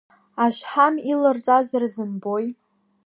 [0.45, 2.47] Ашҳам иларҵазар зымбои?